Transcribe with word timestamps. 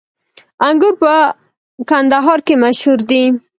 انګور 0.67 0.93
په 1.01 1.13
کندهار 1.89 2.39
کې 2.47 2.55
مشهور 2.63 2.99
دي 3.09 3.23